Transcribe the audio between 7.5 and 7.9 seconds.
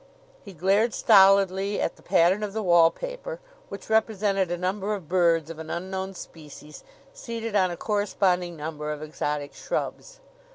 on a